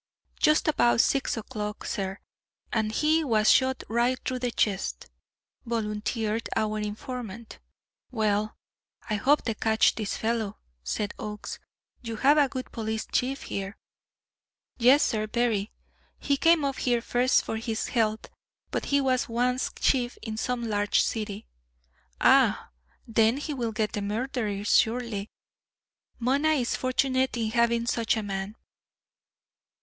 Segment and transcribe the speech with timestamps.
[0.39, 2.17] "Just about six o'clock, sir
[2.73, 5.05] and he was shot right through the chest,"
[5.63, 7.59] volunteered our informant.
[8.09, 8.57] "Well,
[9.07, 11.59] I hope they catch this fellow," said Oakes.
[12.01, 13.77] "You have a good police chief here."
[14.79, 15.71] "Yes, sir, very.
[16.17, 18.25] He came up here first for his health;
[18.71, 21.45] but he was once chief in some large city."
[22.19, 22.71] "Ah,
[23.07, 25.29] then he will get the murderer surely.
[26.17, 28.55] Mona is fortunate in having such a man."